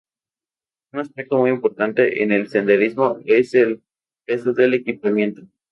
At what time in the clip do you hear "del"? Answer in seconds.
4.51-4.73